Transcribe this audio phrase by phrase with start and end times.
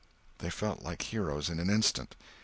[0.39, 2.15] They felt like heroes in an instant.